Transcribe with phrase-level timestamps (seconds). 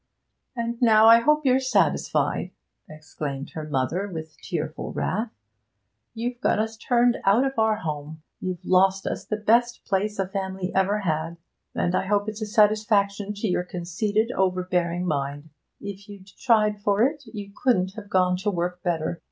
[0.55, 2.49] 'And now I hope you're satisfied!'
[2.89, 5.29] exclaimed her mother, with tearful wrath.
[6.15, 10.27] 'You've got us turned out of our home you've lost us the best place a
[10.27, 11.37] family ever had
[11.75, 15.51] and I hope it's a satisfaction to your conceited, overbearing mind!
[15.79, 19.19] If you'd tried for it you couldn't have gone to work better.